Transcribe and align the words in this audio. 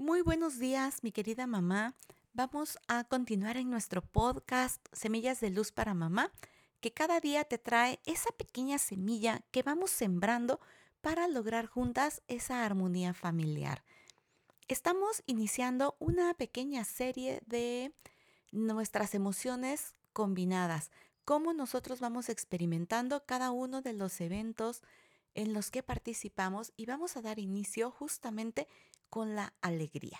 Muy 0.00 0.22
buenos 0.22 0.60
días, 0.60 1.02
mi 1.02 1.10
querida 1.10 1.48
mamá. 1.48 1.96
Vamos 2.32 2.78
a 2.86 3.02
continuar 3.02 3.56
en 3.56 3.68
nuestro 3.68 4.00
podcast 4.00 4.80
Semillas 4.92 5.40
de 5.40 5.50
Luz 5.50 5.72
para 5.72 5.92
Mamá, 5.92 6.30
que 6.80 6.92
cada 6.92 7.18
día 7.18 7.42
te 7.42 7.58
trae 7.58 7.98
esa 8.06 8.30
pequeña 8.30 8.78
semilla 8.78 9.42
que 9.50 9.64
vamos 9.64 9.90
sembrando 9.90 10.60
para 11.00 11.26
lograr 11.26 11.66
juntas 11.66 12.22
esa 12.28 12.64
armonía 12.64 13.12
familiar. 13.12 13.82
Estamos 14.68 15.24
iniciando 15.26 15.96
una 15.98 16.32
pequeña 16.34 16.84
serie 16.84 17.42
de 17.46 17.92
nuestras 18.52 19.16
emociones 19.16 19.96
combinadas, 20.12 20.92
cómo 21.24 21.52
nosotros 21.54 21.98
vamos 21.98 22.28
experimentando 22.28 23.26
cada 23.26 23.50
uno 23.50 23.82
de 23.82 23.94
los 23.94 24.20
eventos 24.20 24.80
en 25.38 25.52
los 25.52 25.70
que 25.70 25.84
participamos 25.84 26.72
y 26.76 26.86
vamos 26.86 27.16
a 27.16 27.22
dar 27.22 27.38
inicio 27.38 27.92
justamente 27.92 28.66
con 29.08 29.36
la 29.36 29.54
alegría. 29.60 30.18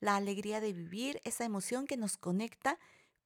La 0.00 0.16
alegría 0.16 0.62
de 0.62 0.72
vivir, 0.72 1.20
esa 1.24 1.44
emoción 1.44 1.86
que 1.86 1.98
nos 1.98 2.16
conecta 2.16 2.78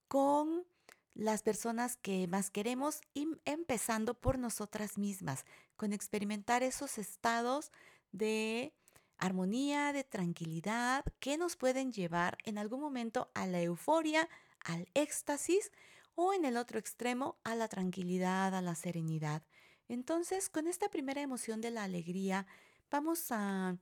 con 0.08 0.66
las 1.14 1.42
personas 1.42 1.96
que 1.96 2.26
más 2.26 2.50
queremos 2.50 3.00
y 3.14 3.28
empezando 3.44 4.14
por 4.14 4.40
nosotras 4.40 4.98
mismas, 4.98 5.44
con 5.76 5.92
experimentar 5.92 6.64
esos 6.64 6.98
estados 6.98 7.70
de 8.10 8.74
armonía, 9.16 9.92
de 9.92 10.02
tranquilidad 10.02 11.04
que 11.20 11.38
nos 11.38 11.54
pueden 11.54 11.92
llevar 11.92 12.38
en 12.44 12.58
algún 12.58 12.80
momento 12.80 13.30
a 13.34 13.46
la 13.46 13.62
euforia, 13.62 14.28
al 14.64 14.88
éxtasis 14.94 15.70
o 16.16 16.32
en 16.32 16.44
el 16.44 16.56
otro 16.56 16.80
extremo 16.80 17.38
a 17.44 17.54
la 17.54 17.68
tranquilidad, 17.68 18.52
a 18.52 18.62
la 18.62 18.74
serenidad. 18.74 19.44
Entonces, 19.90 20.48
con 20.48 20.68
esta 20.68 20.88
primera 20.88 21.20
emoción 21.20 21.60
de 21.60 21.72
la 21.72 21.82
alegría, 21.82 22.46
vamos 22.92 23.32
a 23.32 23.76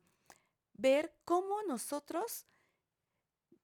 ver 0.73 1.15
cómo 1.27 1.63
nosotros 1.69 2.47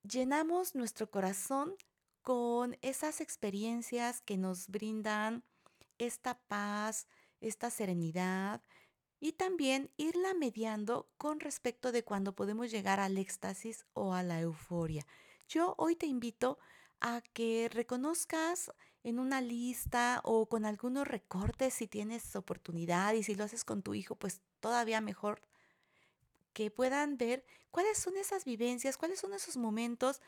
llenamos 0.03 0.75
nuestro 0.75 1.11
corazón 1.11 1.75
con 2.21 2.77
esas 2.83 3.23
experiencias 3.23 4.21
que 4.21 4.37
nos 4.37 4.69
brindan 4.69 5.43
esta 5.97 6.39
paz, 6.39 7.09
esta 7.41 7.71
serenidad 7.71 8.61
y 9.21 9.33
también 9.33 9.91
irla 9.97 10.35
mediando 10.35 11.09
con 11.17 11.41
respecto 11.41 11.93
de 11.93 12.05
cuando 12.05 12.35
podemos 12.35 12.71
llegar 12.71 13.01
al 13.01 13.17
éxtasis 13.17 13.87
o 13.95 14.13
a 14.13 14.23
la 14.23 14.39
euforia. 14.43 15.07
Yo 15.49 15.75
hoy 15.79 15.97
te 15.97 16.05
invito 16.05 16.59
a 17.01 17.21
que 17.33 17.69
reconozcas 17.71 18.71
en 19.03 19.19
una 19.19 19.41
lista 19.41 20.21
o 20.25 20.47
con 20.47 20.65
algunos 20.65 21.07
recortes 21.07 21.75
si 21.75 21.87
tienes 21.87 22.35
oportunidad 22.37 23.15
y 23.15 23.23
si 23.23 23.35
lo 23.35 23.45
haces 23.45 23.65
con 23.65 23.83
tu 23.83 23.95
hijo, 23.95 24.17
pues 24.17 24.41
todavía 24.61 25.01
mejor 25.01 25.43
que 26.55 26.71
puedan 26.71 27.19
ver 27.19 27.45
cuáles 27.71 27.99
son 27.99 28.17
esas 28.17 28.45
vivencias, 28.45 28.97
cuáles 28.97 29.21
son 29.21 29.35
esos 29.35 29.57
momentos, 29.57 30.23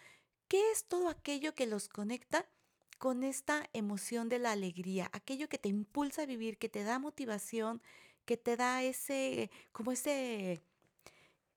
qué 0.49 0.71
es 0.73 0.85
todo 0.85 1.09
aquello 1.09 1.55
que 1.55 1.67
los 1.67 1.89
conecta 1.89 2.47
con 2.99 3.23
esta 3.23 3.69
emoción 3.73 4.29
de 4.29 4.39
la 4.39 4.53
alegría, 4.53 5.09
aquello 5.13 5.49
que 5.49 5.59
te 5.59 5.69
impulsa 5.69 6.23
a 6.23 6.27
vivir, 6.27 6.59
que 6.59 6.69
te 6.69 6.83
da 6.83 6.99
motivación, 6.99 7.83
que 8.25 8.37
te 8.37 8.57
da 8.57 8.83
ese, 8.83 9.51
como 9.73 9.93
ese 9.93 10.61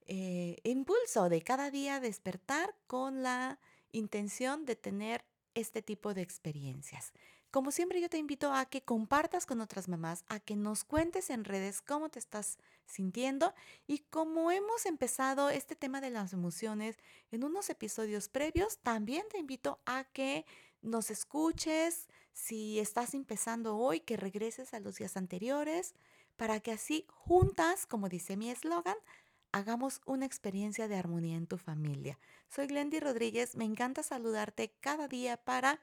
eh, 0.06 0.58
impulso 0.64 1.30
de 1.30 1.42
cada 1.42 1.72
día 1.72 2.00
despertar 2.00 2.76
con 2.88 3.24
la 3.24 3.60
intención 3.92 4.66
de 4.66 4.76
tener 4.76 5.26
este 5.54 5.82
tipo 5.82 6.14
de 6.14 6.22
experiencias. 6.22 7.14
Como 7.52 7.72
siempre 7.72 8.00
yo 8.00 8.10
te 8.10 8.20
invito 8.20 8.54
a 8.54 8.66
que 8.66 8.84
compartas 8.84 9.48
con 9.48 9.60
otras 9.60 9.88
mamás, 9.88 10.24
a 10.28 10.40
que 10.40 10.56
nos 10.56 10.84
cuentes 10.84 11.32
en 11.32 11.44
redes 11.44 11.82
cómo 11.82 12.10
te 12.10 12.20
estás 12.20 12.60
sintiendo 12.86 13.56
y 13.88 14.00
como 14.12 14.52
hemos 14.52 14.86
empezado 14.86 15.50
este 15.50 15.76
tema 15.76 16.00
de 16.00 16.12
las 16.12 16.32
emociones 16.32 16.98
en 17.32 17.44
unos 17.44 17.72
episodios 17.72 18.30
previos, 18.30 18.78
también 18.80 19.24
te 19.32 19.40
invito 19.40 19.80
a 19.86 20.04
que 20.04 20.46
nos 20.84 21.10
escuches 21.10 22.08
si 22.34 22.80
estás 22.80 23.16
empezando 23.16 23.78
hoy, 23.78 24.00
que 24.00 24.16
regreses 24.16 24.76
a 24.76 24.80
los 24.80 24.98
días 24.98 25.18
anteriores, 25.18 25.96
para 26.38 26.60
que 26.60 26.72
así 26.72 27.06
juntas, 27.10 27.88
como 27.88 28.10
dice 28.10 28.38
mi 28.38 28.52
eslogan, 28.52 28.96
hagamos 29.52 30.02
una 30.06 30.26
experiencia 30.26 30.88
de 30.88 30.96
armonía 30.96 31.38
en 31.38 31.48
tu 31.48 31.58
familia. 31.58 32.20
Soy 32.50 32.68
Glendy 32.68 33.00
Rodríguez, 33.00 33.56
me 33.56 33.66
encanta 33.66 34.04
saludarte 34.04 34.74
cada 34.80 35.08
día 35.08 35.38
para 35.38 35.82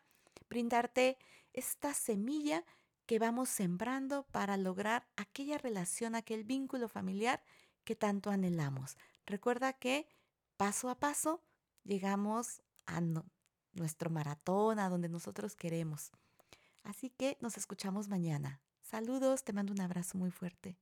brindarte 0.48 1.18
esta 1.52 1.94
semilla 1.94 2.64
que 3.06 3.18
vamos 3.18 3.48
sembrando 3.48 4.24
para 4.32 4.56
lograr 4.56 5.06
aquella 5.16 5.58
relación, 5.58 6.14
aquel 6.14 6.44
vínculo 6.44 6.88
familiar 6.88 7.42
que 7.84 7.96
tanto 7.96 8.30
anhelamos. 8.30 8.96
Recuerda 9.26 9.72
que 9.72 10.08
paso 10.56 10.90
a 10.90 10.98
paso 10.98 11.42
llegamos 11.84 12.62
a 12.86 13.00
nuestro 13.72 14.10
maratón, 14.10 14.78
a 14.78 14.88
donde 14.88 15.08
nosotros 15.08 15.54
queremos. 15.54 16.10
Así 16.82 17.10
que 17.10 17.36
nos 17.40 17.56
escuchamos 17.56 18.08
mañana. 18.08 18.60
Saludos, 18.82 19.44
te 19.44 19.52
mando 19.52 19.72
un 19.72 19.80
abrazo 19.80 20.18
muy 20.18 20.30
fuerte. 20.30 20.76